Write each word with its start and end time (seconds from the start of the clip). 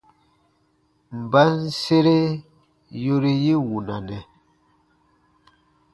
Mba 1.21 1.41
n 1.59 1.61
sere 1.83 2.17
yori 3.03 3.33
yi 3.43 3.55
wunanɛ? 3.67 4.19